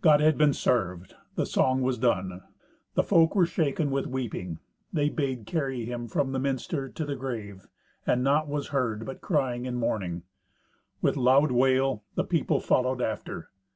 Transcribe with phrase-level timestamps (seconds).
[0.00, 2.42] God had been served; the song was done.
[2.94, 4.58] The folk were shaken with weeping.
[4.92, 7.68] They bade carry him from the minster to the grave,
[8.04, 10.24] and naught was heard but crying and mourning.
[11.00, 13.50] With loud wail the people followed after.